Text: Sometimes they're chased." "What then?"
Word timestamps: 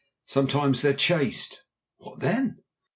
Sometimes 0.25 0.81
they're 0.81 0.95
chased." 0.95 1.61
"What 1.97 2.21
then?" 2.21 2.63